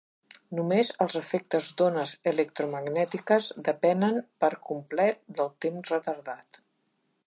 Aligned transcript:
Només 0.59 0.87
els 1.05 1.17
efectes 1.19 1.67
d'ones 1.81 2.15
electromagnètiques 2.33 3.53
depenen 3.71 4.21
per 4.45 4.53
complet 4.73 5.25
del 5.39 5.57
temps 5.67 5.99
retardat. 5.99 6.65